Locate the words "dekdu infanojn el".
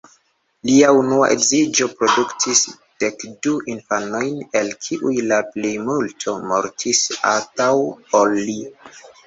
3.05-4.73